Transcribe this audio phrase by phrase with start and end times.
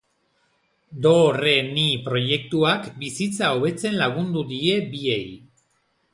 [1.05, 5.23] Do, re, ni proiektuak bizitza hobetzen lagundu die biei.